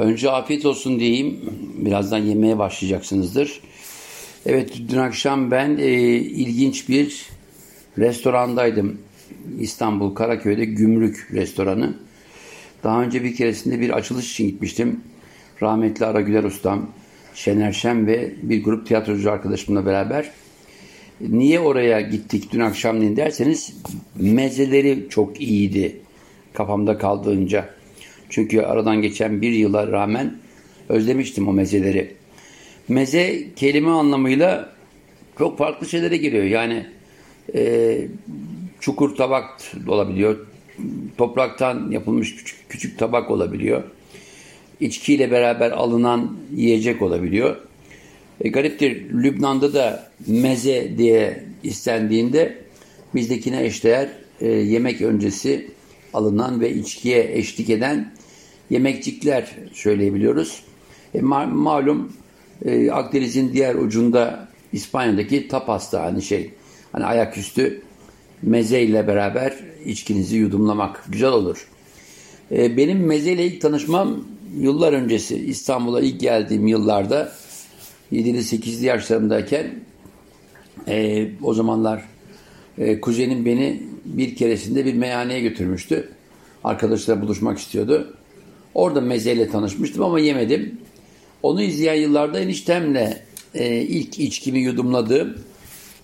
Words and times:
Önce 0.00 0.30
afiyet 0.30 0.66
olsun 0.66 1.00
diyeyim. 1.00 1.40
Birazdan 1.76 2.18
yemeğe 2.18 2.58
başlayacaksınızdır. 2.58 3.60
Evet 4.46 4.72
dün 4.88 4.98
akşam 4.98 5.50
ben 5.50 5.76
e, 5.78 5.90
ilginç 6.16 6.88
bir 6.88 7.26
restorandaydım. 7.98 8.98
İstanbul 9.58 10.14
Karaköy'de 10.14 10.64
Gümrük 10.64 11.28
restoranı. 11.32 11.94
Daha 12.84 13.02
önce 13.02 13.24
bir 13.24 13.36
keresinde 13.36 13.80
bir 13.80 13.90
açılış 13.90 14.32
için 14.32 14.46
gitmiştim. 14.46 15.00
Rahmetli 15.62 16.06
Ara 16.06 16.20
Güler 16.20 16.44
Ustam, 16.44 16.86
Şener 17.34 17.72
Şen 17.72 18.06
ve 18.06 18.32
bir 18.42 18.64
grup 18.64 18.86
tiyatrocu 18.86 19.30
arkadaşımla 19.30 19.86
beraber. 19.86 20.30
Niye 21.20 21.60
oraya 21.60 22.00
gittik 22.00 22.52
dün 22.52 22.60
akşamleyin 22.60 23.16
derseniz 23.16 23.74
mezeleri 24.16 25.06
çok 25.10 25.40
iyiydi 25.40 26.00
kafamda 26.54 26.98
kaldığınca. 26.98 27.79
Çünkü 28.30 28.60
aradan 28.60 29.02
geçen 29.02 29.42
bir 29.42 29.52
yıla 29.52 29.92
rağmen 29.92 30.38
özlemiştim 30.88 31.48
o 31.48 31.52
mezeleri. 31.52 32.14
Meze 32.88 33.54
kelime 33.56 33.90
anlamıyla 33.90 34.72
çok 35.38 35.58
farklı 35.58 35.88
şeylere 35.88 36.16
giriyor. 36.16 36.44
Yani 36.44 36.86
e, 37.54 37.98
çukur 38.80 39.16
tabak 39.16 39.60
olabiliyor. 39.88 40.46
Topraktan 41.18 41.90
yapılmış 41.90 42.36
küçük, 42.36 42.68
küçük 42.68 42.98
tabak 42.98 43.30
olabiliyor. 43.30 43.82
İçkiyle 44.80 45.30
beraber 45.30 45.70
alınan 45.70 46.36
yiyecek 46.54 47.02
olabiliyor. 47.02 47.56
E, 48.40 48.48
gariptir 48.48 49.10
Lübnan'da 49.12 49.74
da 49.74 50.10
meze 50.26 50.98
diye 50.98 51.44
istendiğinde 51.62 52.58
bizdekine 53.14 53.64
eşdeğer 53.64 54.08
e, 54.40 54.48
yemek 54.48 55.02
öncesi 55.02 55.70
alınan 56.14 56.60
ve 56.60 56.74
içkiye 56.74 57.30
eşlik 57.32 57.70
eden 57.70 58.12
yemekçikler 58.70 59.56
söyleyebiliyoruz. 59.72 60.62
E, 61.14 61.20
ma 61.20 61.46
malum 61.46 62.12
e, 62.64 62.90
Akdeniz'in 62.90 63.52
diğer 63.52 63.74
ucunda 63.74 64.48
İspanya'daki 64.72 65.48
tapasta 65.48 66.02
hani 66.02 66.22
şey 66.22 66.50
hani 66.92 67.04
ayaküstü 67.04 67.82
meze 68.42 68.82
ile 68.82 69.06
beraber 69.06 69.56
içkinizi 69.84 70.36
yudumlamak 70.36 71.04
güzel 71.08 71.30
olur. 71.30 71.68
E, 72.52 72.76
benim 72.76 73.06
mezeyle 73.06 73.46
ilk 73.46 73.60
tanışmam 73.60 74.24
yıllar 74.58 74.92
öncesi 74.92 75.36
İstanbul'a 75.36 76.00
ilk 76.00 76.20
geldiğim 76.20 76.66
yıllarda 76.66 77.32
7'li 78.12 78.38
8'li 78.38 78.86
yaşlarımdayken 78.86 79.66
e, 80.88 81.28
o 81.42 81.54
zamanlar 81.54 82.04
e, 82.78 83.00
kuzenim 83.00 83.44
beni 83.44 83.82
bir 84.04 84.36
keresinde 84.36 84.84
bir 84.84 84.94
meyhaneye 84.94 85.40
götürmüştü. 85.40 86.08
Arkadaşlarla 86.64 87.22
buluşmak 87.22 87.58
istiyordu. 87.58 88.16
Orada 88.74 89.00
mezeyle 89.00 89.48
tanışmıştım 89.48 90.02
ama 90.02 90.20
yemedim. 90.20 90.78
Onu 91.42 91.62
izleyen 91.62 91.94
yıllarda 91.94 92.40
eniştemle 92.40 93.22
e, 93.54 93.76
ilk 93.76 94.18
içkimi 94.18 94.58
yudumladığım 94.58 95.34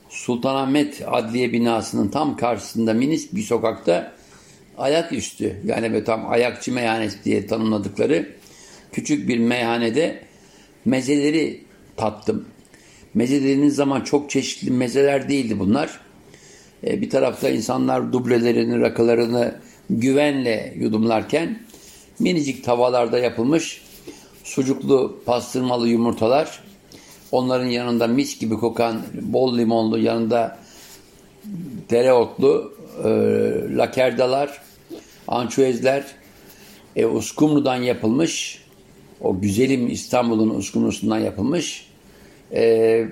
Sultanahmet 0.09 1.03
Adliye 1.07 1.53
binasının 1.53 2.09
tam 2.09 2.37
karşısında 2.37 2.95
minis 2.95 3.33
bir 3.33 3.43
sokakta 3.43 4.13
ayaküstü 4.79 5.61
yani 5.65 5.93
böyle 5.93 6.05
tam 6.05 6.31
ayakçı 6.31 6.73
meyhanesi 6.73 7.25
diye 7.25 7.47
tanımladıkları 7.47 8.29
küçük 8.93 9.29
bir 9.29 9.39
meyhanede 9.39 10.23
mezeleri 10.85 11.61
tattım. 11.97 12.45
Meze 13.15 13.37
dediğiniz 13.37 13.75
zaman 13.75 14.01
çok 14.01 14.31
çeşitli 14.31 14.71
mezeler 14.71 15.29
değildi 15.29 15.59
bunlar. 15.59 16.01
E, 16.87 17.01
bir 17.01 17.11
tarafta 17.11 17.49
insanlar 17.49 18.13
dublelerini, 18.13 18.81
rakılarını 18.81 19.55
güvenle 19.91 20.75
yudumlarken 20.79 21.59
minicik 22.19 22.65
tavalarda 22.65 23.19
yapılmış 23.19 23.83
sucuklu 24.45 25.21
pastırmalı 25.27 25.89
yumurtalar, 25.89 26.63
onların 27.33 27.67
yanında 27.67 28.07
mis 28.07 28.39
gibi 28.39 28.55
kokan 28.55 29.03
bol 29.13 29.59
limonlu 29.59 29.99
yanında 29.99 30.59
dereotlu 31.91 32.75
e, 33.05 33.09
lakerdalar, 33.77 34.63
ançuezler, 35.29 36.05
e, 36.97 37.07
uskumrudan 37.07 37.77
yapılmış, 37.77 38.63
o 39.21 39.41
güzelim 39.41 39.91
İstanbul'un 39.91 40.51
uskumrusundan 40.51 41.19
yapılmış, 41.19 41.87
e, 42.53 43.05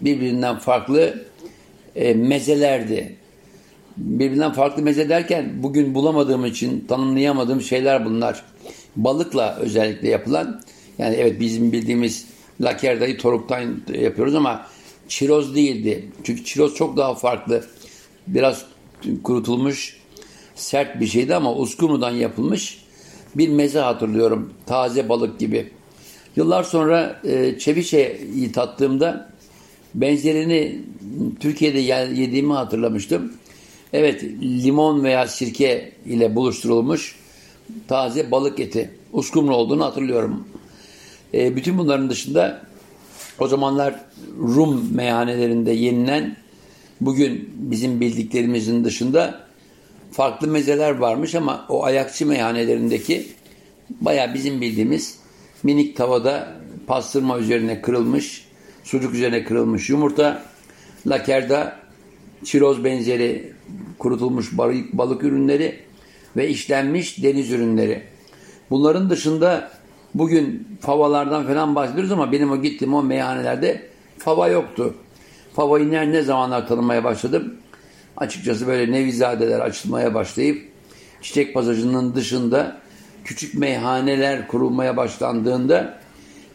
birbirinden 0.00 0.58
farklı 0.58 1.24
e, 1.96 2.14
mezelerdi. 2.14 3.16
Birbirinden 4.00 4.52
farklı 4.52 4.82
meze 4.82 5.08
derken 5.08 5.52
bugün 5.62 5.94
bulamadığım 5.94 6.44
için 6.44 6.84
tanımlayamadığım 6.88 7.60
şeyler 7.60 8.04
bunlar. 8.04 8.42
Balıkla 8.96 9.56
özellikle 9.56 10.08
yapılan 10.08 10.62
yani 10.98 11.16
evet 11.16 11.40
bizim 11.40 11.72
bildiğimiz 11.72 12.26
lakerdayı 12.60 13.18
toruktan 13.18 13.82
yapıyoruz 13.94 14.34
ama 14.34 14.66
çiroz 15.08 15.54
değildi. 15.54 16.08
Çünkü 16.24 16.44
çiroz 16.44 16.74
çok 16.74 16.96
daha 16.96 17.14
farklı. 17.14 17.64
Biraz 18.26 18.64
kurutulmuş 19.22 19.96
sert 20.54 21.00
bir 21.00 21.06
şeydi 21.06 21.34
ama 21.34 21.54
uskumrudan 21.54 22.10
yapılmış 22.10 22.84
bir 23.34 23.48
meze 23.48 23.80
hatırlıyorum. 23.80 24.52
Taze 24.66 25.08
balık 25.08 25.38
gibi. 25.38 25.70
Yıllar 26.36 26.62
sonra 26.62 27.20
e, 27.24 27.58
çeviçeyi 27.58 28.52
tattığımda 28.52 29.30
benzerini 29.94 30.78
Türkiye'de 31.40 31.78
yediğimi 31.78 32.52
hatırlamıştım. 32.52 33.32
Evet 33.92 34.22
limon 34.42 35.04
veya 35.04 35.28
sirke 35.28 35.92
ile 36.06 36.34
buluşturulmuş 36.36 37.16
taze 37.88 38.30
balık 38.30 38.60
eti. 38.60 38.90
Uskumru 39.12 39.54
olduğunu 39.54 39.84
hatırlıyorum. 39.84 40.48
E, 41.34 41.56
bütün 41.56 41.78
bunların 41.78 42.10
dışında 42.10 42.62
o 43.38 43.48
zamanlar 43.48 43.94
Rum 44.38 44.94
meyhanelerinde 44.94 45.70
yenilen 45.70 46.36
bugün 47.00 47.50
bizim 47.56 48.00
bildiklerimizin 48.00 48.84
dışında 48.84 49.40
farklı 50.12 50.48
mezeler 50.48 50.98
varmış 50.98 51.34
ama 51.34 51.66
o 51.68 51.84
ayakçı 51.84 52.26
meyhanelerindeki 52.26 53.26
baya 54.00 54.34
bizim 54.34 54.60
bildiğimiz 54.60 55.18
minik 55.62 55.96
tavada 55.96 56.52
pastırma 56.86 57.38
üzerine 57.38 57.82
kırılmış, 57.82 58.46
sucuk 58.84 59.14
üzerine 59.14 59.44
kırılmış 59.44 59.90
yumurta, 59.90 60.42
lakerda, 61.06 61.76
çiroz 62.44 62.84
benzeri 62.84 63.52
kurutulmuş 63.98 64.58
balık, 64.92 65.24
ürünleri 65.24 65.80
ve 66.36 66.48
işlenmiş 66.48 67.22
deniz 67.22 67.52
ürünleri. 67.52 68.02
Bunların 68.70 69.10
dışında 69.10 69.70
bugün 70.14 70.68
favalardan 70.80 71.46
falan 71.46 71.74
bahsediyoruz 71.74 72.12
ama 72.12 72.32
benim 72.32 72.50
o 72.50 72.62
gittiğim 72.62 72.94
o 72.94 73.02
meyhanelerde 73.02 73.82
fava 74.18 74.48
yoktu. 74.48 74.94
Favayı 75.56 75.90
ne, 75.90 76.12
ne 76.12 76.22
zamanlar 76.22 76.68
tanımaya 76.68 77.04
başladım? 77.04 77.54
Açıkçası 78.16 78.66
böyle 78.66 78.92
nevizadeler 78.92 79.60
açılmaya 79.60 80.14
başlayıp 80.14 80.68
çiçek 81.22 81.54
pasajının 81.54 82.14
dışında 82.14 82.76
küçük 83.24 83.54
meyhaneler 83.54 84.48
kurulmaya 84.48 84.96
başlandığında 84.96 86.00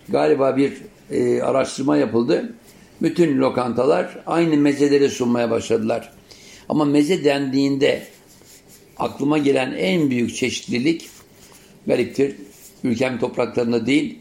galiba 0.10 0.58
bir 0.58 0.82
e, 1.12 1.42
araştırma 1.42 1.98
yapıldı. 1.98 2.54
Bütün 3.02 3.38
lokantalar 3.38 4.24
aynı 4.28 4.58
mezeleri 4.58 5.10
sunmaya 5.10 5.52
başladılar. 5.52 6.15
Ama 6.70 6.86
meze 6.86 7.24
dendiğinde 7.24 8.04
aklıma 8.98 9.38
gelen 9.38 9.72
en 9.72 10.10
büyük 10.10 10.36
çeşitlilik 10.36 11.10
gariptir. 11.88 12.36
Ülkem 12.84 13.20
topraklarında 13.20 13.86
değil, 13.86 14.20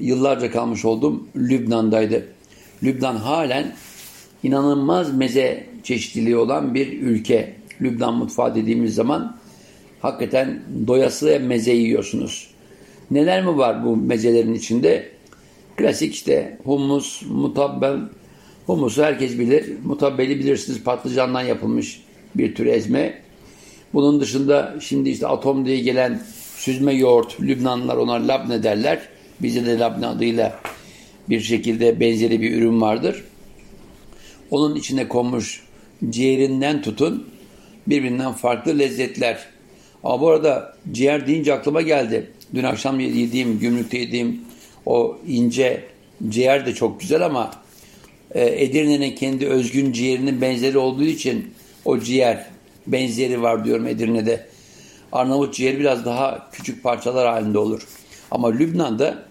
yıllarca 0.00 0.50
kalmış 0.50 0.84
olduğum 0.84 1.26
Lübnan'daydı. 1.36 2.26
Lübnan 2.82 3.16
halen 3.16 3.74
inanılmaz 4.42 5.16
meze 5.16 5.66
çeşitliliği 5.82 6.36
olan 6.36 6.74
bir 6.74 7.00
ülke. 7.02 7.54
Lübnan 7.80 8.14
mutfağı 8.14 8.54
dediğimiz 8.54 8.94
zaman 8.94 9.36
hakikaten 10.00 10.62
doyasıya 10.86 11.38
meze 11.38 11.72
yiyorsunuz. 11.72 12.50
Neler 13.10 13.44
mi 13.44 13.58
var 13.58 13.84
bu 13.84 13.96
mezelerin 13.96 14.54
içinde? 14.54 15.08
Klasik 15.76 16.14
işte 16.14 16.58
hummus, 16.64 17.22
mutabbel. 17.30 17.98
Humusu 18.66 19.02
herkes 19.02 19.38
bilir. 19.38 19.72
Mutabbeli 19.84 20.38
bilirsiniz 20.38 20.82
patlıcandan 20.84 21.42
yapılmış 21.42 22.02
bir 22.34 22.54
tür 22.54 22.66
ezme. 22.66 23.22
Bunun 23.94 24.20
dışında 24.20 24.76
şimdi 24.80 25.10
işte 25.10 25.26
atom 25.26 25.66
diye 25.66 25.80
gelen 25.80 26.22
süzme 26.56 26.92
yoğurt, 26.92 27.40
Lübnanlılar 27.40 27.96
ona 27.96 28.28
labne 28.28 28.62
derler. 28.62 29.08
Bizde 29.42 29.66
de 29.66 29.78
labne 29.78 30.06
adıyla 30.06 30.60
bir 31.28 31.40
şekilde 31.40 32.00
benzeri 32.00 32.40
bir 32.40 32.56
ürün 32.56 32.80
vardır. 32.80 33.24
Onun 34.50 34.76
içine 34.76 35.08
konmuş 35.08 35.62
ciğerinden 36.10 36.82
tutun 36.82 37.28
birbirinden 37.86 38.32
farklı 38.32 38.78
lezzetler. 38.78 39.46
Ama 40.04 40.20
bu 40.20 40.28
arada 40.28 40.76
ciğer 40.92 41.26
deyince 41.26 41.54
aklıma 41.54 41.82
geldi. 41.82 42.30
Dün 42.54 42.64
akşam 42.64 43.00
yediğim, 43.00 43.58
gümrükte 43.58 43.98
yediğim 43.98 44.40
o 44.86 45.18
ince 45.26 45.84
ciğer 46.28 46.66
de 46.66 46.74
çok 46.74 47.00
güzel 47.00 47.26
ama 47.26 47.50
e, 48.34 48.64
Edirne'nin 48.64 49.14
kendi 49.14 49.46
özgün 49.46 49.92
ciğerinin 49.92 50.40
benzeri 50.40 50.78
olduğu 50.78 51.04
için 51.04 51.54
o 51.84 51.98
ciğer 51.98 52.46
benzeri 52.86 53.42
var 53.42 53.64
diyorum 53.64 53.86
Edirne'de. 53.86 54.46
Arnavut 55.12 55.54
ciğeri 55.54 55.80
biraz 55.80 56.04
daha 56.04 56.50
küçük 56.52 56.82
parçalar 56.82 57.28
halinde 57.28 57.58
olur. 57.58 57.86
Ama 58.30 58.52
Lübnan'da 58.52 59.24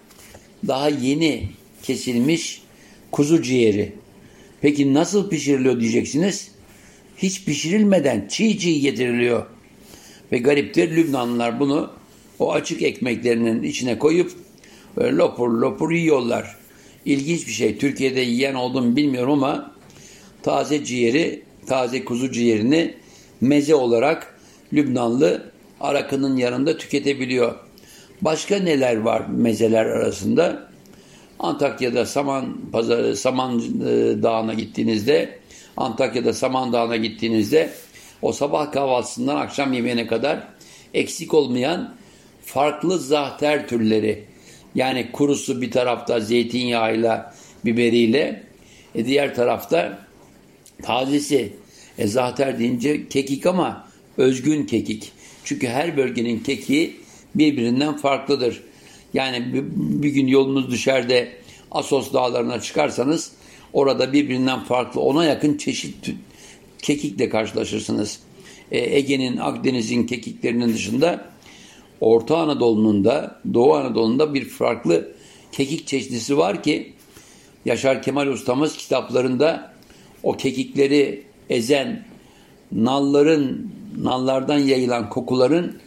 daha 0.66 0.88
yeni 0.88 1.48
kesilmiş 1.82 2.62
kuzu 3.12 3.42
ciğeri. 3.42 3.92
Peki 4.60 4.94
nasıl 4.94 5.30
pişiriliyor 5.30 5.80
diyeceksiniz? 5.80 6.50
Hiç 7.16 7.44
pişirilmeden 7.44 8.26
çiğ 8.28 8.58
çiğ 8.58 8.80
getiriliyor. 8.80 9.46
Ve 10.32 10.38
gariptir 10.38 10.96
Lübnanlılar 10.96 11.60
bunu 11.60 11.90
o 12.38 12.52
açık 12.52 12.82
ekmeklerinin 12.82 13.62
içine 13.62 13.98
koyup 13.98 14.32
böyle 14.96 15.16
lopur 15.16 15.48
lopur 15.48 15.90
yiyorlar. 15.90 16.59
İlginç 17.04 17.46
bir 17.46 17.52
şey. 17.52 17.78
Türkiye'de 17.78 18.20
yiyen 18.20 18.54
oldum 18.54 18.96
bilmiyorum 18.96 19.32
ama 19.32 19.74
taze 20.42 20.84
ciğeri, 20.84 21.42
taze 21.66 22.04
kuzu 22.04 22.32
ciğerini 22.32 22.94
meze 23.40 23.74
olarak 23.74 24.40
Lübnanlı 24.72 25.50
arakının 25.80 26.36
yanında 26.36 26.76
tüketebiliyor. 26.76 27.54
Başka 28.22 28.56
neler 28.56 28.96
var 28.96 29.26
mezeler 29.26 29.86
arasında? 29.86 30.70
Antakya'da 31.38 32.06
Saman 32.06 32.56
Pazarı, 32.72 33.16
Saman 33.16 33.58
e, 33.58 34.22
Dağı'na 34.22 34.54
gittiğinizde, 34.54 35.38
Antakya'da 35.76 36.32
Saman 36.32 36.72
Dağı'na 36.72 36.96
gittiğinizde 36.96 37.70
o 38.22 38.32
sabah 38.32 38.72
kahvaltısından 38.72 39.36
akşam 39.36 39.72
yemeğine 39.72 40.06
kadar 40.06 40.48
eksik 40.94 41.34
olmayan 41.34 41.94
farklı 42.44 42.98
zahter 42.98 43.68
türleri 43.68 44.24
yani 44.74 45.12
kurusu 45.12 45.62
bir 45.62 45.70
tarafta 45.70 46.20
zeytinyağıyla, 46.20 47.34
biberiyle, 47.64 48.42
e 48.94 49.06
diğer 49.06 49.34
tarafta 49.34 49.98
tazesi. 50.82 51.52
E 51.98 52.06
zahter 52.06 52.58
deyince 52.58 53.08
kekik 53.08 53.46
ama 53.46 53.88
özgün 54.16 54.66
kekik. 54.66 55.12
Çünkü 55.44 55.66
her 55.68 55.96
bölgenin 55.96 56.38
kekiği 56.38 56.96
birbirinden 57.34 57.96
farklıdır. 57.96 58.62
Yani 59.14 59.64
bir, 60.02 60.08
gün 60.08 60.26
yolunuz 60.26 60.70
düşer 60.70 61.28
Asos 61.70 62.12
dağlarına 62.12 62.60
çıkarsanız 62.60 63.32
orada 63.72 64.12
birbirinden 64.12 64.64
farklı 64.64 65.00
ona 65.00 65.24
yakın 65.24 65.56
çeşit 65.56 66.10
kekikle 66.82 67.28
karşılaşırsınız. 67.28 68.20
E, 68.72 68.96
Ege'nin, 68.96 69.36
Akdeniz'in 69.36 70.06
kekiklerinin 70.06 70.74
dışında 70.74 71.29
Orta 72.00 72.38
Anadolu'nun 72.38 73.04
da 73.04 73.40
Doğu 73.54 73.74
Anadolu'nun 73.74 74.18
da 74.18 74.34
bir 74.34 74.44
farklı 74.44 75.12
kekik 75.52 75.86
çeşidisi 75.86 76.38
var 76.38 76.62
ki 76.62 76.92
Yaşar 77.64 78.02
Kemal 78.02 78.26
ustamız 78.26 78.76
kitaplarında 78.76 79.72
o 80.22 80.32
kekikleri 80.32 81.24
ezen 81.50 82.04
nalların 82.72 83.70
nallardan 84.02 84.58
yayılan 84.58 85.08
kokuların 85.08 85.78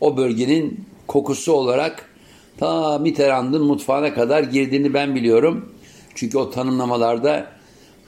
o 0.00 0.16
bölgenin 0.16 0.84
kokusu 1.06 1.52
olarak 1.52 2.10
ta 2.58 2.98
Mitterrand'ın 2.98 3.64
mutfağına 3.64 4.14
kadar 4.14 4.42
girdiğini 4.42 4.94
ben 4.94 5.14
biliyorum. 5.14 5.72
Çünkü 6.14 6.38
o 6.38 6.50
tanımlamalarda 6.50 7.52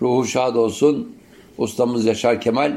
ruhu 0.03 0.27
şad 0.27 0.55
olsun 0.55 1.17
ustamız 1.59 2.05
Yaşar 2.05 2.41
Kemal 2.41 2.77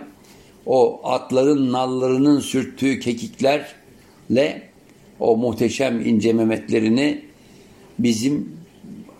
o 0.66 1.02
atların 1.04 1.72
nallarının 1.72 2.40
sürttüğü 2.40 3.00
kekiklerle 3.00 4.71
o 5.22 5.38
muhteşem 5.38 6.02
ince 6.02 6.34
memetlerini 6.34 7.22
bizim 8.00 8.62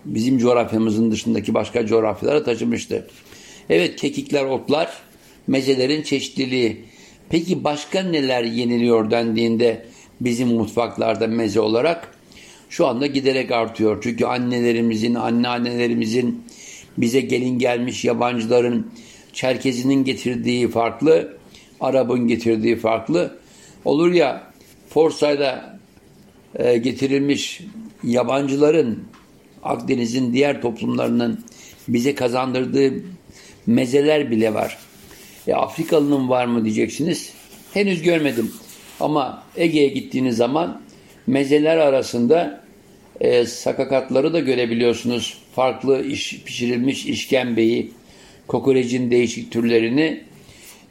bizim 0.04 0.38
coğrafyamızın 0.38 1.10
dışındaki 1.10 1.54
başka 1.54 1.86
coğrafyalara 1.86 2.44
taşımıştı. 2.44 3.08
Evet 3.70 3.96
kekikler, 3.96 4.44
otlar, 4.44 4.92
mezelerin 5.46 6.02
çeşitliliği. 6.02 6.84
Peki 7.30 7.64
başka 7.64 8.02
neler 8.02 8.44
yeniliyor 8.44 9.10
dendiğinde 9.10 9.86
bizim 10.20 10.48
mutfaklarda 10.48 11.26
meze 11.26 11.60
olarak 11.60 12.08
şu 12.70 12.86
anda 12.86 13.06
giderek 13.06 13.50
artıyor. 13.50 13.98
Çünkü 14.02 14.24
annelerimizin, 14.24 15.14
anneannelerimizin 15.14 16.44
bize 16.98 17.20
gelin 17.20 17.58
gelmiş 17.58 18.04
yabancıların 18.04 18.86
Çerkezinin 19.32 20.04
getirdiği 20.04 20.68
farklı, 20.68 21.36
Arap'ın 21.80 22.28
getirdiği 22.28 22.76
farklı. 22.76 23.38
Olur 23.84 24.12
ya 24.12 24.52
Forsay'da 24.88 25.78
e, 26.58 26.76
getirilmiş 26.76 27.60
yabancıların 28.04 29.04
Akdeniz'in 29.62 30.32
diğer 30.32 30.62
toplumlarının 30.62 31.44
bize 31.88 32.14
kazandırdığı 32.14 32.92
mezeler 33.66 34.30
bile 34.30 34.54
var. 34.54 34.78
E, 35.46 35.54
Afrikalı'nın 35.54 36.28
var 36.28 36.46
mı 36.46 36.64
diyeceksiniz. 36.64 37.32
Henüz 37.74 38.02
görmedim. 38.02 38.52
Ama 39.00 39.42
Ege'ye 39.56 39.88
gittiğiniz 39.88 40.36
zaman 40.36 40.80
mezeler 41.26 41.76
arasında 41.76 42.64
e, 43.20 43.46
sakakatları 43.46 44.32
da 44.32 44.40
görebiliyorsunuz. 44.40 45.38
Farklı 45.54 46.04
iş, 46.04 46.42
pişirilmiş 46.44 47.06
işkembeyi, 47.06 47.90
kokorecin 48.46 49.10
değişik 49.10 49.52
türlerini 49.52 50.20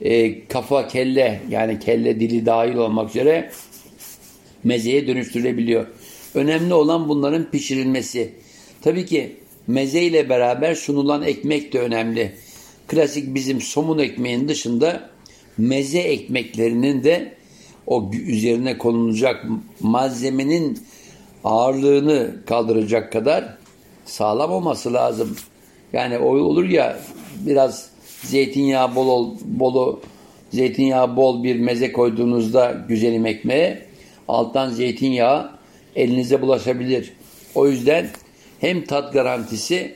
e, 0.02 0.48
kafa 0.48 0.88
kelle 0.88 1.42
yani 1.50 1.80
kelle 1.80 2.20
dili 2.20 2.46
dahil 2.46 2.76
olmak 2.76 3.10
üzere 3.10 3.52
mezeye 4.64 5.08
dönüştürülebiliyor. 5.08 5.86
Önemli 6.34 6.74
olan 6.74 7.10
bunların 7.10 7.52
pişirilmesi. 7.52 8.34
Tabii 8.82 9.06
ki 9.06 9.36
meze 9.68 10.02
ile 10.02 10.30
beraber 10.30 10.76
sunulan 10.76 11.24
ekmek 11.24 11.74
de 11.74 11.80
önemli. 11.80 12.32
Klasik 12.88 13.36
bizim 13.36 13.62
somun 13.62 14.00
ekmeğin 14.00 14.48
dışında 14.48 15.10
meze 15.58 16.00
ekmeklerinin 16.00 17.04
de 17.04 17.36
o 17.88 18.12
üzerine 18.28 18.78
konulacak 18.78 19.46
malzemenin 19.80 20.80
ağırlığını 21.44 22.36
kaldıracak 22.46 23.12
kadar 23.12 23.58
sağlam 24.06 24.52
olması 24.52 24.94
lazım. 24.94 25.36
Yani 25.94 26.18
o 26.18 26.28
olur 26.28 26.66
ya 26.66 27.00
biraz 27.46 27.90
zeytinyağı 28.24 28.96
bol 28.96 29.36
bolu 29.46 30.02
zeytinyağı 30.50 31.16
bol 31.16 31.44
bir 31.44 31.60
meze 31.60 31.92
koyduğunuzda 31.92 32.86
güzelim 32.88 33.26
ekmeğe 33.26 33.91
alttan 34.28 34.70
zeytinyağı 34.70 35.52
elinize 35.96 36.42
bulaşabilir. 36.42 37.14
O 37.56 37.68
yüzden 37.68 38.10
hem 38.60 38.86
tat 38.86 39.14
garantisi 39.14 39.96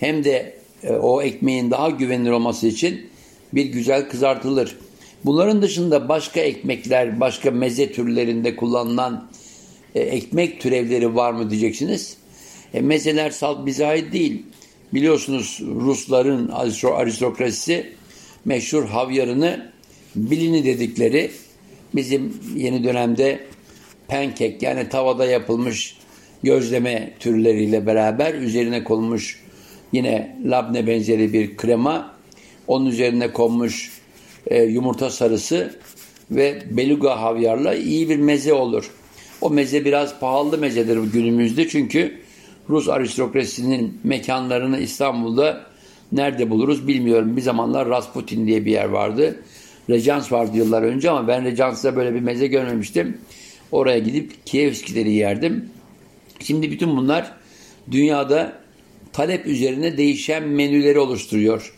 hem 0.00 0.24
de 0.24 0.56
e, 0.82 0.92
o 0.92 1.22
ekmeğin 1.22 1.70
daha 1.70 1.90
güvenilir 1.90 2.30
olması 2.30 2.66
için 2.66 3.06
bir 3.52 3.66
güzel 3.66 4.08
kızartılır. 4.08 4.76
Bunların 5.24 5.62
dışında 5.62 6.08
başka 6.08 6.40
ekmekler, 6.40 7.20
başka 7.20 7.50
meze 7.50 7.92
türlerinde 7.92 8.56
kullanılan 8.56 9.28
e, 9.94 10.00
ekmek 10.00 10.60
türevleri 10.60 11.14
var 11.14 11.32
mı 11.32 11.50
diyeceksiniz. 11.50 12.16
E, 12.74 12.80
mezeler 12.80 13.30
salt 13.30 13.66
bize 13.66 13.86
ait 13.86 14.12
değil. 14.12 14.42
Biliyorsunuz 14.94 15.60
Rusların 15.80 16.48
aristokrasisi 16.94 17.92
meşhur 18.44 18.84
havyarını 18.84 19.72
bilini 20.16 20.64
dedikleri 20.64 21.30
bizim 21.94 22.40
yeni 22.56 22.84
dönemde 22.84 23.40
pancake 24.08 24.58
yani 24.60 24.88
tavada 24.88 25.26
yapılmış 25.26 25.96
gözleme 26.42 27.12
türleriyle 27.20 27.86
beraber 27.86 28.34
üzerine 28.34 28.84
konmuş 28.84 29.40
yine 29.92 30.36
labne 30.44 30.86
benzeri 30.86 31.32
bir 31.32 31.56
krema 31.56 32.14
onun 32.66 32.86
üzerine 32.86 33.32
konmuş 33.32 33.92
e, 34.46 34.62
yumurta 34.62 35.10
sarısı 35.10 35.78
ve 36.30 36.62
beluga 36.70 37.20
havyarla 37.20 37.74
iyi 37.74 38.08
bir 38.08 38.16
meze 38.16 38.52
olur. 38.52 38.90
O 39.40 39.50
meze 39.50 39.84
biraz 39.84 40.20
pahalı 40.20 40.58
mezedir 40.58 40.96
günümüzde 40.96 41.68
çünkü 41.68 42.20
Rus 42.68 42.88
aristokrasisinin 42.88 43.98
mekanlarını 44.04 44.78
İstanbul'da 44.78 45.66
nerede 46.12 46.50
buluruz 46.50 46.88
bilmiyorum. 46.88 47.36
Bir 47.36 47.42
zamanlar 47.42 47.88
Rasputin 47.88 48.46
diye 48.46 48.64
bir 48.64 48.70
yer 48.70 48.88
vardı. 48.88 49.42
Rejans 49.90 50.32
vardı 50.32 50.56
yıllar 50.56 50.82
önce 50.82 51.10
ama 51.10 51.28
ben 51.28 51.44
Rejans'ta 51.44 51.96
böyle 51.96 52.14
bir 52.14 52.20
meze 52.20 52.46
görmemiştim. 52.46 53.18
Oraya 53.72 53.98
gidip 53.98 54.46
Kievskileri 54.46 55.12
yerdim. 55.12 55.68
Şimdi 56.40 56.70
bütün 56.70 56.96
bunlar 56.96 57.32
dünyada 57.90 58.58
talep 59.12 59.46
üzerine 59.46 59.96
değişen 59.96 60.48
menüleri 60.48 60.98
oluşturuyor. 60.98 61.74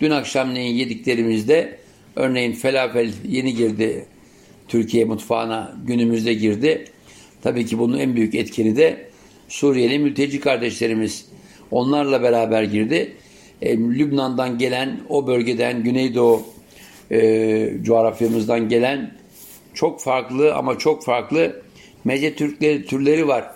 Dün 0.00 0.10
akşamleyin 0.10 0.74
yediklerimizde 0.74 1.78
örneğin 2.16 2.52
felafel 2.52 3.12
yeni 3.28 3.54
girdi 3.54 4.06
Türkiye 4.68 5.04
mutfağına 5.04 5.76
günümüzde 5.86 6.34
girdi. 6.34 6.84
Tabii 7.42 7.66
ki 7.66 7.78
bunun 7.78 7.98
en 7.98 8.16
büyük 8.16 8.34
etkeni 8.34 8.76
de 8.76 9.08
Suriyeli 9.48 9.98
mülteci 9.98 10.40
kardeşlerimiz. 10.40 11.26
Onlarla 11.70 12.22
beraber 12.22 12.62
girdi. 12.62 13.12
E, 13.62 13.78
Lübnan'dan 13.78 14.58
gelen, 14.58 15.00
o 15.08 15.26
bölgeden, 15.26 15.82
Güneydoğu 15.82 16.42
e, 17.10 17.70
coğrafyamızdan 17.82 18.68
gelen 18.68 19.17
çok 19.78 20.00
farklı 20.00 20.54
ama 20.54 20.78
çok 20.78 21.04
farklı 21.04 21.62
meze 22.04 22.34
Türkleri, 22.34 22.86
türleri 22.86 23.28
var. 23.28 23.50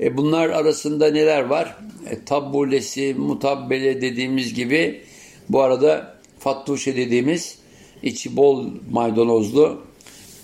E, 0.00 0.16
bunlar 0.16 0.48
arasında 0.48 1.10
neler 1.10 1.42
var? 1.42 1.76
E, 2.10 2.24
tabbulesi, 2.24 3.14
mutabbele 3.18 4.02
dediğimiz 4.02 4.54
gibi 4.54 5.02
bu 5.48 5.60
arada 5.60 6.16
fattuşe 6.38 6.96
dediğimiz 6.96 7.58
içi 8.02 8.36
bol 8.36 8.66
maydanozlu 8.90 9.82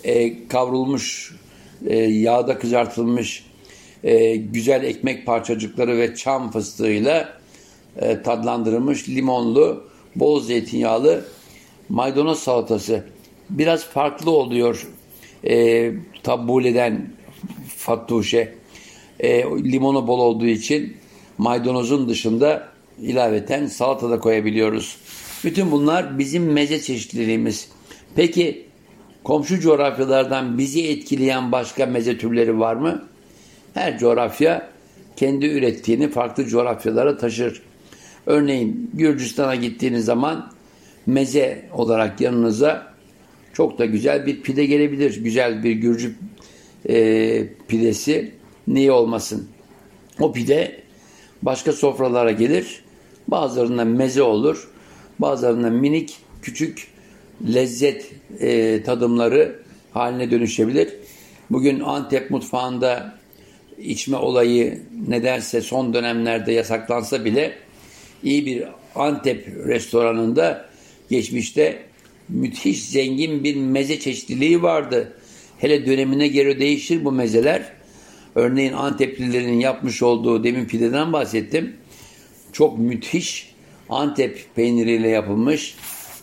e, 0.03 0.47
kavrulmuş 0.47 1.35
e, 1.87 1.97
yağda 1.97 2.59
kızartılmış 2.59 3.45
e, 4.03 4.35
güzel 4.35 4.83
ekmek 4.83 5.25
parçacıkları 5.25 5.97
ve 5.97 6.15
çam 6.15 6.51
fıstığıyla 6.51 7.39
e, 8.01 8.21
tadlandırılmış 8.21 9.09
limonlu, 9.09 9.83
bol 10.15 10.41
zeytinyağlı 10.41 11.25
maydanoz 11.89 12.39
salatası. 12.39 13.05
Biraz 13.49 13.85
farklı 13.85 14.31
oluyor 14.31 14.87
e, 15.47 15.91
tabuleden 16.23 17.09
fattuşe. 17.77 18.55
E, 19.19 19.43
limonu 19.43 20.07
bol 20.07 20.19
olduğu 20.19 20.45
için 20.45 20.97
maydanozun 21.37 22.09
dışında 22.09 22.67
ilaveten 23.01 23.65
salata 23.65 24.09
da 24.09 24.19
koyabiliyoruz. 24.19 24.97
Bütün 25.43 25.71
bunlar 25.71 26.19
bizim 26.19 26.51
meze 26.51 26.81
çeşitliliğimiz. 26.81 27.69
Peki 28.15 28.65
komşu 29.23 29.59
coğrafyalardan 29.59 30.57
bizi 30.57 30.87
etkileyen 30.87 31.51
başka 31.51 31.85
meze 31.85 32.17
türleri 32.17 32.59
var 32.59 32.75
mı? 32.75 33.03
Her 33.73 33.99
coğrafya 33.99 34.69
kendi 35.15 35.45
ürettiğini 35.45 36.09
farklı 36.09 36.45
coğrafyalara 36.45 37.17
taşır. 37.17 37.61
Örneğin 38.25 38.91
Gürcistan'a 38.93 39.55
gittiğiniz 39.55 40.05
zaman 40.05 40.51
meze 41.05 41.65
olarak 41.73 42.21
yanınıza 42.21 42.90
çok 43.53 43.79
da 43.79 43.85
güzel 43.85 44.25
bir 44.25 44.41
pide 44.41 44.65
gelebilir. 44.65 45.23
Güzel 45.23 45.63
bir 45.63 45.71
Gürcü 45.71 46.15
e, 46.89 47.47
pidesi 47.67 48.31
niye 48.67 48.91
olmasın? 48.91 49.47
O 50.19 50.33
pide 50.33 50.81
başka 51.41 51.71
sofralara 51.71 52.31
gelir. 52.31 52.83
Bazılarında 53.27 53.85
meze 53.85 54.21
olur. 54.21 54.69
Bazılarında 55.19 55.69
minik 55.69 56.17
küçük 56.41 56.87
lezzet 57.53 58.11
e, 58.39 58.83
tadımları 58.83 59.59
haline 59.93 60.31
dönüşebilir. 60.31 60.89
Bugün 61.49 61.79
Antep 61.79 62.31
mutfağında 62.31 63.19
içme 63.77 64.17
olayı 64.17 64.81
nedense 65.07 65.61
son 65.61 65.93
dönemlerde 65.93 66.51
yasaklansa 66.51 67.25
bile 67.25 67.53
iyi 68.23 68.45
bir 68.45 68.63
Antep 68.95 69.47
restoranında 69.47 70.69
geçmişte 71.09 71.79
müthiş 72.31 72.83
zengin 72.83 73.43
bir 73.43 73.55
meze 73.55 73.99
çeşitliliği 73.99 74.61
vardı. 74.61 75.13
Hele 75.57 75.85
dönemine 75.85 76.27
göre 76.27 76.59
değişir 76.59 77.05
bu 77.05 77.11
mezeler. 77.11 77.63
Örneğin 78.35 78.73
Anteplilerin 78.73 79.59
yapmış 79.59 80.03
olduğu 80.03 80.43
demin 80.43 80.65
pideden 80.65 81.13
bahsettim. 81.13 81.73
Çok 82.53 82.79
müthiş 82.79 83.51
Antep 83.89 84.45
peyniriyle 84.55 85.07
yapılmış 85.07 85.75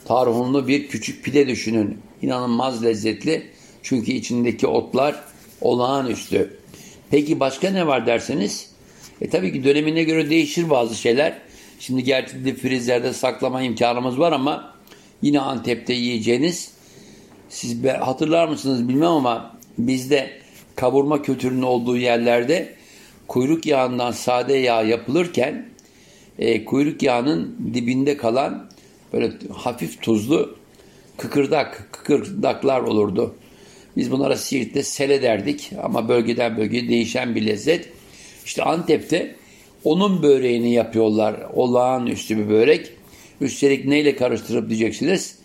tarhunlu 0.09 0.69
bir 0.69 0.89
küçük 0.89 1.25
pide 1.25 1.49
düşünün. 1.49 1.99
İnanılmaz 2.23 2.85
lezzetli. 2.85 3.43
Çünkü 3.83 4.13
içindeki 4.13 4.67
otlar 4.67 5.25
olağanüstü. 5.61 6.59
Peki 7.11 7.41
başka 7.41 7.71
ne 7.71 7.87
var 7.87 8.07
derseniz? 8.07 8.71
E 9.21 9.31
tabii 9.31 9.53
ki 9.53 9.65
dönemine 9.65 10.03
göre 10.03 10.31
değişir 10.31 10.71
bazı 10.71 10.95
şeyler. 10.95 11.39
Şimdi 11.81 12.05
gerçi 12.05 12.45
de 12.45 12.55
frizlerde 12.55 13.13
saklama 13.13 13.63
imkanımız 13.63 14.19
var 14.19 14.33
ama 14.33 14.78
yine 15.23 15.41
Antep'te 15.41 15.93
yiyeceğiniz 15.93 16.73
siz 17.49 17.85
hatırlar 17.85 18.49
mısınız 18.49 18.89
bilmem 18.89 19.09
ama 19.09 19.59
bizde 19.79 20.31
kavurma 20.77 21.23
kültürünün 21.23 21.63
olduğu 21.63 21.97
yerlerde 21.97 22.75
kuyruk 23.29 23.67
yağından 23.67 24.13
sade 24.13 24.55
yağ 24.55 24.83
yapılırken 24.83 25.69
e, 26.39 26.65
kuyruk 26.65 27.03
yağının 27.03 27.57
dibinde 27.75 28.17
kalan 28.17 28.71
böyle 29.13 29.33
hafif 29.53 30.03
tuzlu 30.03 30.57
kıkırdak, 31.17 31.89
kıkırdaklar 31.93 32.81
olurdu. 32.81 33.35
Biz 33.97 34.11
bunlara 34.11 34.37
Siirt'te 34.37 34.83
sele 34.83 35.23
derdik 35.23 35.71
ama 35.83 36.09
bölgeden 36.09 36.57
bölgeye 36.57 36.89
değişen 36.89 37.35
bir 37.35 37.47
lezzet. 37.47 37.89
İşte 38.45 38.63
Antep'te 38.63 39.35
onun 39.85 40.23
böreğini 40.23 40.73
yapıyorlar. 40.73 41.37
Olağanüstü 41.55 42.39
bir 42.39 42.49
börek. 42.49 42.93
Üstelik 43.41 43.85
neyle 43.85 44.17
karıştırıp 44.17 44.69
diyeceksiniz? 44.69 45.39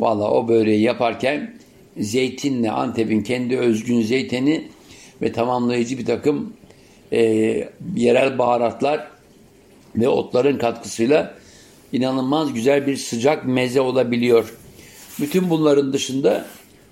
Valla 0.00 0.30
o 0.30 0.48
böreği 0.48 0.80
yaparken 0.80 1.54
zeytinle 1.98 2.70
Antep'in 2.70 3.22
kendi 3.22 3.58
özgün 3.58 4.02
zeytini 4.02 4.68
ve 5.22 5.32
tamamlayıcı 5.32 5.98
bir 5.98 6.04
takım 6.04 6.52
e, 7.12 7.20
yerel 7.96 8.38
baharatlar 8.38 9.08
ve 9.96 10.08
otların 10.08 10.58
katkısıyla 10.58 11.34
inanılmaz 11.92 12.54
güzel 12.54 12.86
bir 12.86 12.96
sıcak 12.96 13.46
meze 13.46 13.80
olabiliyor. 13.80 14.54
Bütün 15.20 15.50
bunların 15.50 15.92
dışında 15.92 16.46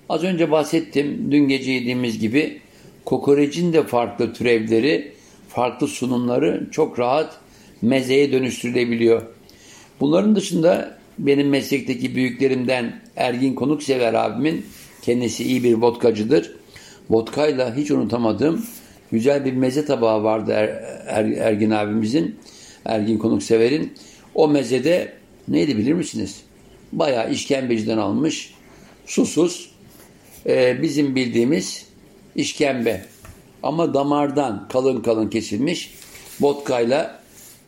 az 0.09 0.23
önce 0.23 0.51
bahsettim 0.51 1.27
dün 1.31 1.47
gece 1.47 1.71
yediğimiz 1.71 2.19
gibi 2.19 2.61
kokorecin 3.05 3.73
de 3.73 3.83
farklı 3.83 4.33
türevleri, 4.33 5.11
farklı 5.49 5.87
sunumları 5.87 6.67
çok 6.71 6.99
rahat 6.99 7.37
mezeye 7.81 8.31
dönüştürülebiliyor. 8.31 9.34
Bunların 9.99 10.35
dışında 10.35 10.97
benim 11.19 11.49
meslekteki 11.49 12.15
büyüklerimden 12.15 13.01
Ergin 13.15 13.55
Konuksever 13.55 14.13
abimin 14.13 14.65
kendisi 15.01 15.43
iyi 15.43 15.63
bir 15.63 15.73
vodkacıdır. 15.73 16.51
Vodkayla 17.09 17.75
hiç 17.75 17.91
unutamadığım 17.91 18.65
güzel 19.11 19.45
bir 19.45 19.53
meze 19.53 19.85
tabağı 19.85 20.23
vardı 20.23 20.51
er, 20.51 20.69
er, 21.07 21.25
Ergin 21.25 21.71
abimizin. 21.71 22.35
Ergin 22.85 23.17
Konuksever'in. 23.17 23.93
O 24.35 24.47
mezede 24.47 25.13
neydi 25.47 25.77
bilir 25.77 25.93
misiniz? 25.93 26.41
Bayağı 26.91 27.31
işkembeciden 27.31 27.97
almış. 27.97 28.53
Susuz. 29.05 29.71
E, 30.45 30.81
bizim 30.81 31.15
bildiğimiz 31.15 31.85
işkembe. 32.35 33.05
Ama 33.63 33.93
damardan 33.93 34.67
kalın 34.67 35.01
kalın 35.01 35.29
kesilmiş. 35.29 35.93
Vodkayla 36.41 37.19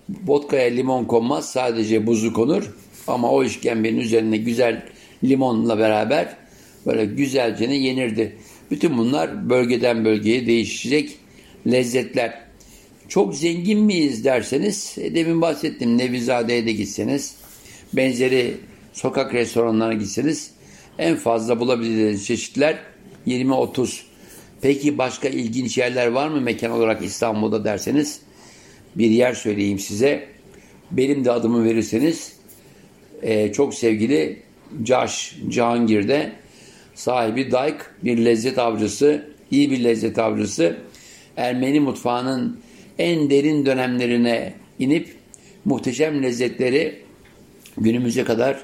vodkaya 0.10 0.70
limon 0.70 1.06
konmaz. 1.06 1.50
Sadece 1.50 2.08
buzu 2.08 2.34
konur. 2.34 2.74
Ama 3.08 3.32
o 3.32 3.44
işkembenin 3.44 4.00
üzerine 4.00 4.38
güzel 4.38 4.86
limonla 5.24 5.80
beraber 5.80 6.36
böyle 6.86 7.06
güzelce 7.06 7.66
yenirdi. 7.66 8.38
Bütün 8.72 8.98
bunlar 8.98 9.50
bölgeden 9.50 10.06
bölgeye 10.06 10.48
değişecek 10.48 11.18
lezzetler. 11.72 12.48
Çok 13.08 13.36
zengin 13.36 13.80
miyiz 13.80 14.26
derseniz, 14.26 14.96
e, 14.98 15.16
demin 15.16 15.42
bahsettim 15.42 15.98
Nevizade'ye 15.98 16.66
de 16.66 16.72
gitseniz, 16.72 17.36
benzeri 17.94 18.58
sokak 18.94 19.34
restoranlarına 19.34 19.94
gitseniz 19.94 20.52
en 21.00 21.16
fazla 21.16 21.60
bulabileceğiniz 21.60 22.26
çeşitler 22.26 22.78
20-30. 23.28 24.02
Peki 24.62 24.98
başka 24.98 25.28
ilginç 25.28 25.78
yerler 25.78 26.08
var 26.08 26.28
mı 26.28 26.42
mekan 26.42 26.72
olarak 26.72 27.04
İstanbul'da 27.04 27.66
derseniz 27.66 28.20
bir 28.98 29.10
yer 29.10 29.34
söyleyeyim 29.34 29.80
size. 29.80 30.28
Benim 30.92 31.26
de 31.26 31.32
adımı 31.32 31.64
verirseniz 31.64 32.34
e, 33.22 33.54
çok 33.54 33.74
sevgili 33.74 34.40
Caş 34.84 35.36
Cihangir'de 35.50 36.32
sahibi 36.96 37.52
Dayk 37.52 37.92
bir 38.04 38.18
lezzet 38.18 38.60
avcısı, 38.60 39.30
iyi 39.52 39.72
bir 39.72 39.84
lezzet 39.84 40.20
avcısı. 40.20 40.78
Ermeni 41.38 41.80
mutfağının 41.80 42.60
en 43.00 43.30
derin 43.30 43.66
dönemlerine 43.66 44.54
inip 44.80 45.16
muhteşem 45.66 46.24
lezzetleri 46.24 47.02
günümüze 47.78 48.24
kadar 48.24 48.64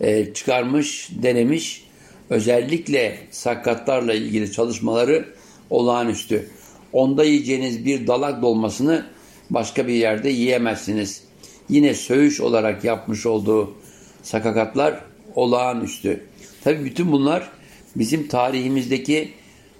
e, 0.00 0.34
çıkarmış, 0.34 1.10
denemiş. 1.22 1.84
Özellikle 2.30 3.18
sakatlarla 3.30 4.14
ilgili 4.14 4.52
çalışmaları 4.52 5.24
olağanüstü. 5.70 6.48
Onda 6.92 7.24
yiyeceğiniz 7.24 7.84
bir 7.84 8.06
dalak 8.06 8.42
dolmasını 8.42 9.06
başka 9.50 9.86
bir 9.86 9.92
yerde 9.92 10.28
yiyemezsiniz. 10.28 11.22
Yine 11.68 11.94
söğüş 11.94 12.40
olarak 12.40 12.84
yapmış 12.84 13.26
olduğu 13.26 13.74
sakakatlar 14.22 15.00
olağanüstü. 15.34 16.24
Tabi 16.64 16.84
bütün 16.84 17.12
bunlar 17.12 17.50
bizim 17.96 18.28
tarihimizdeki 18.28 19.32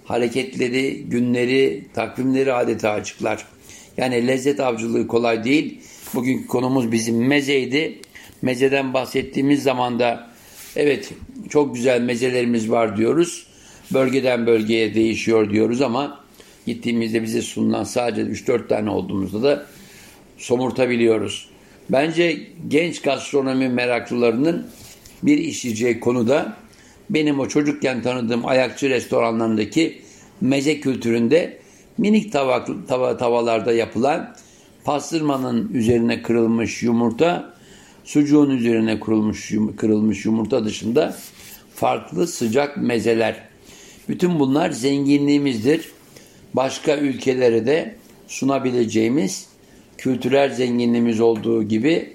hareketleri, 0.05 1.03
günleri, 1.03 1.87
takvimleri 1.93 2.53
adeta 2.53 2.91
açıklar. 2.91 3.45
Yani 3.97 4.27
lezzet 4.27 4.59
avcılığı 4.59 5.07
kolay 5.07 5.43
değil. 5.43 5.79
Bugünkü 6.13 6.47
konumuz 6.47 6.91
bizim 6.91 7.27
mezeydi. 7.27 7.99
Mezeden 8.41 8.93
bahsettiğimiz 8.93 9.63
zaman 9.63 9.99
da 9.99 10.29
evet 10.75 11.13
çok 11.49 11.75
güzel 11.75 12.01
mezelerimiz 12.01 12.71
var 12.71 12.97
diyoruz. 12.97 13.47
Bölgeden 13.93 14.47
bölgeye 14.47 14.93
değişiyor 14.93 15.49
diyoruz 15.49 15.81
ama 15.81 16.24
gittiğimizde 16.65 17.23
bize 17.23 17.41
sunulan 17.41 17.83
sadece 17.83 18.21
3-4 18.21 18.67
tane 18.67 18.89
olduğumuzda 18.89 19.43
da 19.43 19.65
somurtabiliyoruz. 20.37 21.49
Bence 21.89 22.47
genç 22.67 23.01
gastronomi 23.01 23.69
meraklılarının 23.69 24.67
bir 25.23 25.37
işleyeceği 25.37 25.99
konuda 25.99 26.57
benim 27.09 27.39
o 27.39 27.47
çocukken 27.47 28.01
tanıdığım 28.01 28.45
ayakçı 28.45 28.89
restoranlarındaki 28.89 30.01
meze 30.41 30.79
kültüründe 30.79 31.59
minik 31.97 32.31
tavak, 32.31 32.67
tava, 32.87 33.17
tavallarda 33.17 33.73
yapılan 33.73 34.35
pastırmanın 34.83 35.73
üzerine 35.73 36.21
kırılmış 36.21 36.83
yumurta, 36.83 37.53
sucuğun 38.03 38.49
üzerine 38.49 38.99
kırılmış, 38.99 39.51
kırılmış 39.77 40.25
yumurta 40.25 40.65
dışında 40.65 41.17
farklı 41.75 42.27
sıcak 42.27 42.77
mezeler. 42.77 43.49
Bütün 44.09 44.39
bunlar 44.39 44.69
zenginliğimizdir. 44.69 45.94
Başka 46.55 46.97
ülkelere 46.97 47.65
de 47.65 47.95
sunabileceğimiz 48.27 49.47
kültürel 49.97 50.53
zenginliğimiz 50.53 51.19
olduğu 51.19 51.63
gibi 51.63 52.13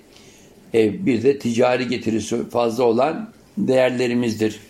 e, 0.74 1.06
bir 1.06 1.22
de 1.22 1.38
ticari 1.38 1.88
getirisi 1.88 2.48
fazla 2.48 2.84
olan 2.84 3.32
değerlerimizdir. 3.58 4.60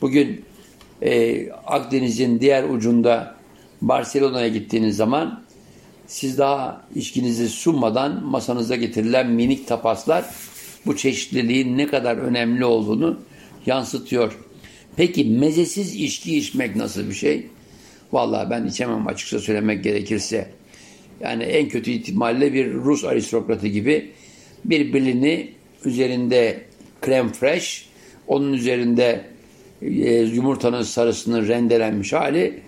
Bugün 0.00 0.44
e, 1.02 1.50
Akdeniz'in 1.50 2.40
diğer 2.40 2.64
ucunda 2.64 3.34
Barcelona'ya 3.80 4.48
gittiğiniz 4.48 4.96
zaman 4.96 5.44
siz 6.06 6.38
daha 6.38 6.84
içkinizi 6.94 7.48
sunmadan 7.48 8.24
masanıza 8.24 8.76
getirilen 8.76 9.30
minik 9.30 9.68
tapaslar 9.68 10.24
bu 10.86 10.96
çeşitliliğin 10.96 11.78
ne 11.78 11.86
kadar 11.86 12.16
önemli 12.16 12.64
olduğunu 12.64 13.18
yansıtıyor. 13.66 14.38
Peki 14.96 15.24
mezesiz 15.24 15.94
içki 15.94 16.38
içmek 16.38 16.76
nasıl 16.76 17.08
bir 17.08 17.14
şey? 17.14 17.46
Vallahi 18.14 18.50
ben 18.50 18.66
içemem 18.66 19.06
açıkça 19.06 19.38
söylemek 19.38 19.84
gerekirse. 19.84 20.48
Yani 21.20 21.42
en 21.42 21.68
kötü 21.68 21.90
ihtimalle 21.90 22.52
bir 22.52 22.72
Rus 22.74 23.04
aristokratı 23.04 23.66
gibi 23.66 24.10
birbirini 24.64 25.50
üzerinde 25.84 26.60
krem 27.00 27.32
fresh, 27.32 27.86
onun 28.26 28.52
üzerinde 28.52 29.24
e, 29.82 30.14
yumurtanın 30.14 30.82
sarısının 30.82 31.48
rendelenmiş 31.48 32.12
hali 32.12 32.60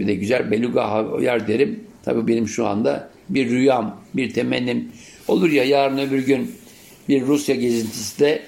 bir 0.00 0.06
de 0.06 0.14
güzel 0.14 0.50
beluga 0.50 1.06
yer 1.20 1.48
derim. 1.48 1.84
Tabii 2.02 2.28
benim 2.28 2.48
şu 2.48 2.66
anda 2.66 3.10
bir 3.28 3.50
rüyam, 3.50 4.00
bir 4.14 4.32
temennim 4.32 4.88
olur 5.28 5.50
ya 5.50 5.64
yarın 5.64 5.98
öbür 5.98 6.26
gün 6.26 6.54
bir 7.08 7.22
Rusya 7.22 7.54
gezintisi 7.54 8.20
de 8.20 8.42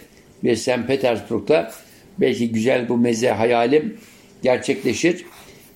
bir 0.45 0.57
St. 0.57 0.87
Petersburg'da 0.87 1.73
belki 2.19 2.53
güzel 2.53 2.89
bu 2.89 2.97
meze 2.97 3.31
hayalim 3.31 3.97
gerçekleşir 4.43 5.25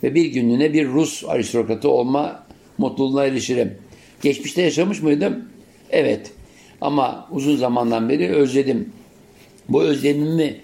ve 0.06 0.14
bir 0.14 0.24
günlüğüne 0.24 0.72
bir 0.72 0.88
Rus 0.88 1.24
aristokratı 1.24 1.88
olma 1.88 2.46
mutluluğuna 2.78 3.24
erişirim. 3.24 3.74
Geçmişte 4.22 4.62
yaşamış 4.62 5.02
mıydım? 5.02 5.48
Evet. 5.90 6.32
Ama 6.80 7.28
uzun 7.30 7.56
zamandan 7.56 8.08
beri 8.08 8.32
özledim. 8.32 8.92
Bu 9.68 9.82
özlemimi 9.82 10.60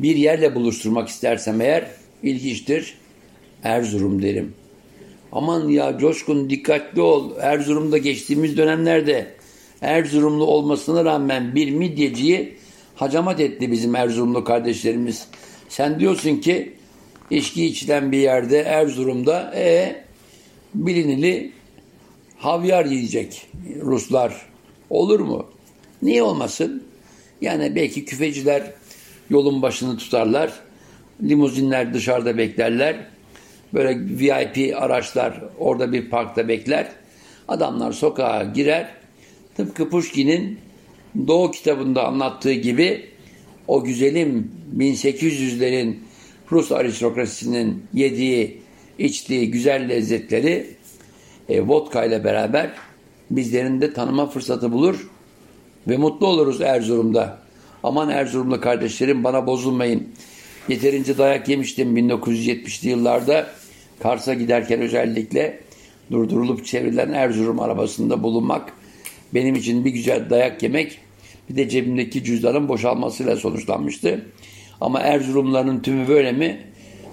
bir 0.00 0.16
yerle 0.16 0.54
buluşturmak 0.54 1.08
istersem 1.08 1.60
eğer 1.60 1.86
ilginçtir. 2.22 2.94
Erzurum 3.62 4.22
derim. 4.22 4.54
Aman 5.32 5.68
ya 5.68 5.98
Coşkun 5.98 6.50
dikkatli 6.50 7.00
ol. 7.00 7.30
Erzurum'da 7.40 7.98
geçtiğimiz 7.98 8.56
dönemlerde 8.56 9.26
Erzurumlu 9.80 10.44
olmasına 10.44 11.04
rağmen 11.04 11.54
bir 11.54 11.70
midyeciyi 11.70 12.54
hacamat 12.94 13.40
etti 13.40 13.72
bizim 13.72 13.94
Erzurumlu 13.94 14.44
kardeşlerimiz. 14.44 15.26
Sen 15.68 16.00
diyorsun 16.00 16.36
ki 16.36 16.72
içki 17.32 17.66
içilen 17.66 18.12
bir 18.12 18.18
yerde 18.18 18.58
Erzurum'da 18.58 19.52
e 19.54 19.96
bilinili 20.74 21.52
havyar 22.38 22.84
yiyecek 22.84 23.46
Ruslar. 23.80 24.46
Olur 24.90 25.20
mu? 25.20 25.46
Niye 26.02 26.22
olmasın? 26.22 26.82
Yani 27.40 27.76
belki 27.76 28.04
küfeciler 28.04 28.72
yolun 29.30 29.62
başını 29.62 29.96
tutarlar. 29.96 30.52
Limuzinler 31.22 31.94
dışarıda 31.94 32.38
beklerler. 32.38 33.06
Böyle 33.74 33.98
VIP 33.98 34.76
araçlar 34.82 35.44
orada 35.58 35.92
bir 35.92 36.10
parkta 36.10 36.48
bekler. 36.48 36.88
Adamlar 37.48 37.92
sokağa 37.92 38.44
girer. 38.54 38.88
Tıpkı 39.56 39.90
Pushkin'in 39.90 40.58
Doğu 41.26 41.50
kitabında 41.50 42.06
anlattığı 42.06 42.52
gibi 42.52 43.06
o 43.68 43.84
güzelim 43.84 44.52
1800'lerin 44.76 45.96
Rus 46.52 46.72
aristokrasisinin 46.72 47.84
yediği, 47.94 48.62
içtiği 48.98 49.50
güzel 49.50 49.88
lezzetleri 49.88 50.66
e, 51.48 51.60
vodka 51.60 52.04
ile 52.04 52.24
beraber 52.24 52.70
bizlerin 53.30 53.80
de 53.80 53.92
tanıma 53.92 54.26
fırsatı 54.26 54.72
bulur 54.72 55.10
ve 55.88 55.96
mutlu 55.96 56.26
oluruz 56.26 56.60
Erzurum'da. 56.60 57.38
Aman 57.82 58.08
Erzurumlu 58.08 58.60
kardeşlerim 58.60 59.24
bana 59.24 59.46
bozulmayın. 59.46 60.08
Yeterince 60.68 61.18
dayak 61.18 61.48
yemiştim 61.48 61.96
1970'li 61.96 62.88
yıllarda. 62.88 63.46
Kars'a 64.00 64.34
giderken 64.34 64.80
özellikle 64.80 65.60
durdurulup 66.10 66.66
çevrilen 66.66 67.12
Erzurum 67.12 67.60
arabasında 67.60 68.22
bulunmak 68.22 68.72
benim 69.34 69.54
için 69.54 69.84
bir 69.84 69.90
güzel 69.90 70.30
dayak 70.30 70.62
yemek 70.62 70.98
bir 71.50 71.56
de 71.56 71.68
cebimdeki 71.68 72.24
cüzdanın 72.24 72.68
boşalmasıyla 72.68 73.36
sonuçlanmıştı. 73.36 74.26
Ama 74.82 75.00
Erzurumların 75.00 75.80
tümü 75.80 76.08
böyle 76.08 76.32
mi? 76.32 76.60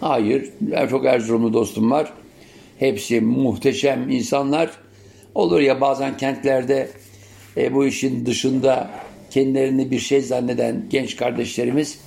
Hayır. 0.01 0.49
Çok 0.89 1.05
Erzurumlu 1.05 1.53
dostum 1.53 1.91
var. 1.91 2.13
Hepsi 2.79 3.21
muhteşem 3.21 4.09
insanlar. 4.09 4.69
Olur 5.35 5.59
ya 5.59 5.81
bazen 5.81 6.17
kentlerde 6.17 6.89
e, 7.57 7.73
bu 7.73 7.85
işin 7.85 8.25
dışında 8.25 8.89
kendilerini 9.31 9.91
bir 9.91 9.99
şey 9.99 10.21
zanneden 10.21 10.85
genç 10.89 11.15
kardeşlerimiz 11.15 11.99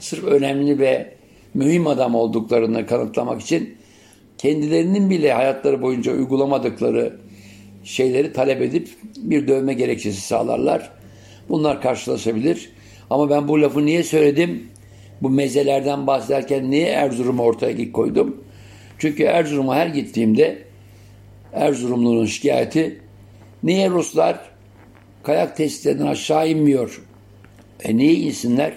sırf 0.00 0.24
önemli 0.24 0.78
ve 0.78 1.14
mühim 1.54 1.86
adam 1.86 2.14
olduklarını 2.14 2.86
kanıtlamak 2.86 3.40
için 3.40 3.74
kendilerinin 4.38 5.10
bile 5.10 5.32
hayatları 5.32 5.82
boyunca 5.82 6.12
uygulamadıkları 6.12 7.16
şeyleri 7.84 8.32
talep 8.32 8.62
edip 8.62 8.88
bir 9.16 9.48
dövme 9.48 9.74
gerekçesi 9.74 10.20
sağlarlar. 10.20 10.90
Bunlar 11.48 11.82
karşılaşabilir. 11.82 12.70
Ama 13.10 13.30
ben 13.30 13.48
bu 13.48 13.62
lafı 13.62 13.86
niye 13.86 14.02
söyledim? 14.02 14.68
Bu 15.22 15.30
mezelerden 15.30 16.06
bahsederken 16.06 16.70
niye 16.70 16.86
Erzurum'u 16.86 17.42
ortaya 17.42 17.72
ilk 17.72 17.92
koydum? 17.92 18.44
Çünkü 18.98 19.22
Erzurum'a 19.22 19.76
her 19.76 19.86
gittiğimde 19.86 20.62
Erzurumlu'nun 21.52 22.26
şikayeti 22.26 23.00
niye 23.62 23.90
Ruslar 23.90 24.40
kayak 25.22 25.56
testlerinden 25.56 26.06
aşağı 26.06 26.48
inmiyor? 26.48 27.02
E 27.84 27.96
niye 27.96 28.14
insinler? 28.14 28.72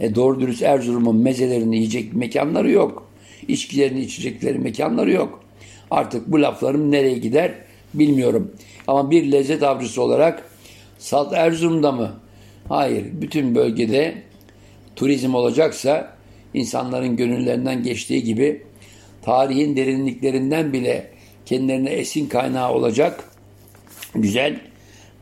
E 0.00 0.14
doğru 0.14 0.40
dürüst 0.40 0.62
Erzurum'un 0.62 1.16
mezelerini 1.16 1.76
yiyecek 1.76 2.14
mekanları 2.14 2.70
yok. 2.70 3.10
İçkilerini 3.48 4.00
içecekleri 4.00 4.58
mekanları 4.58 5.12
yok. 5.12 5.44
Artık 5.90 6.32
bu 6.32 6.42
laflarım 6.42 6.90
nereye 6.90 7.18
gider 7.18 7.54
bilmiyorum. 7.94 8.52
Ama 8.86 9.10
bir 9.10 9.32
lezzet 9.32 9.62
avcısı 9.62 10.02
olarak 10.02 10.50
Salt 10.98 11.32
Erzurum'da 11.32 11.92
mı? 11.92 12.12
Hayır. 12.68 13.04
Bütün 13.12 13.54
bölgede 13.54 14.14
turizm 14.96 15.34
olacaksa 15.34 16.16
insanların 16.54 17.16
gönüllerinden 17.16 17.82
geçtiği 17.82 18.24
gibi 18.24 18.62
tarihin 19.22 19.76
derinliklerinden 19.76 20.72
bile 20.72 21.10
kendilerine 21.46 21.90
esin 21.90 22.28
kaynağı 22.28 22.72
olacak 22.72 23.30
güzel 24.14 24.60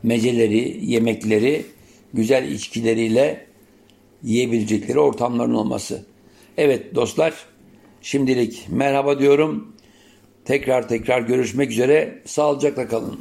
meceleri, 0.03 0.85
yemekleri, 0.85 1.65
güzel 2.13 2.51
içkileriyle 2.51 3.45
yiyebilecekleri 4.23 4.99
ortamların 4.99 5.53
olması. 5.53 6.05
Evet 6.57 6.95
dostlar, 6.95 7.33
şimdilik 8.01 8.65
merhaba 8.69 9.19
diyorum. 9.19 9.73
Tekrar 10.45 10.87
tekrar 10.87 11.21
görüşmek 11.21 11.71
üzere. 11.71 12.21
Sağlıcakla 12.25 12.87
kalın. 12.87 13.19